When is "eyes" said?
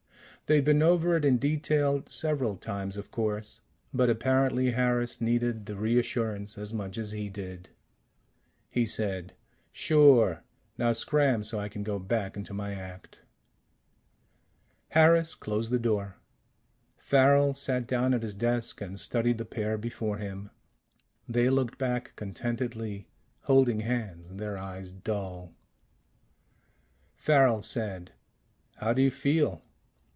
24.57-24.91